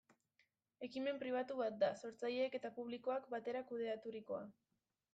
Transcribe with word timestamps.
Ekimen 0.87 1.19
pribatu 1.25 1.59
bat 1.59 1.77
da, 1.85 1.91
sortzaileek 2.05 2.59
eta 2.63 2.75
publikoak 2.81 3.31
batera 3.37 3.65
kudeaturikoa. 3.71 4.45